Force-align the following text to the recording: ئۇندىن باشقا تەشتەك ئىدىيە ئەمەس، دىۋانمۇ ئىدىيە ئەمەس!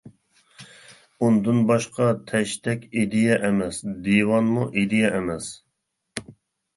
ئۇندىن 1.25 1.59
باشقا 1.71 2.07
تەشتەك 2.31 2.87
ئىدىيە 3.01 3.35
ئەمەس، 3.49 3.81
دىۋانمۇ 4.07 4.65
ئىدىيە 4.83 5.13
ئەمەس! 5.19 5.51